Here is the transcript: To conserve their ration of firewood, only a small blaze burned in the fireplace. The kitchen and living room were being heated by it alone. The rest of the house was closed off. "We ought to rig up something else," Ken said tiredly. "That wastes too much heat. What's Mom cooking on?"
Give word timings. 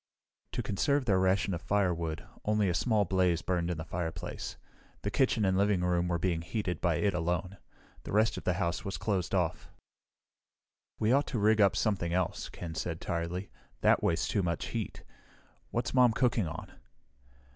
To 0.53 0.63
conserve 0.63 1.05
their 1.05 1.19
ration 1.19 1.53
of 1.53 1.61
firewood, 1.61 2.25
only 2.43 2.67
a 2.69 2.73
small 2.73 3.05
blaze 3.05 3.43
burned 3.43 3.69
in 3.69 3.77
the 3.77 3.85
fireplace. 3.85 4.57
The 5.03 5.11
kitchen 5.11 5.45
and 5.45 5.55
living 5.55 5.81
room 5.81 6.07
were 6.07 6.17
being 6.17 6.41
heated 6.41 6.81
by 6.81 6.95
it 6.95 7.13
alone. 7.13 7.59
The 8.01 8.11
rest 8.11 8.35
of 8.35 8.43
the 8.43 8.53
house 8.55 8.83
was 8.83 8.97
closed 8.97 9.35
off. 9.35 9.69
"We 10.97 11.11
ought 11.11 11.27
to 11.27 11.37
rig 11.39 11.61
up 11.61 11.75
something 11.75 12.13
else," 12.13 12.49
Ken 12.49 12.73
said 12.73 12.99
tiredly. 12.99 13.51
"That 13.81 14.01
wastes 14.01 14.27
too 14.27 14.41
much 14.41 14.69
heat. 14.69 15.03
What's 15.69 15.93
Mom 15.93 16.13
cooking 16.13 16.47
on?" 16.47 16.71